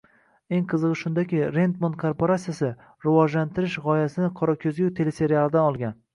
Eng 0.59 0.63
qizigʻi 0.69 0.95
shundaki, 1.01 1.41
Redmond 1.57 1.97
korporatsiyasi, 2.05 2.71
rivojlantirish 3.07 3.79
gʻoyasini 3.85 4.33
“Qora 4.43 4.59
koʻzgu” 4.67 4.91
teleserialidan 5.03 5.71
olgan. 5.71 5.97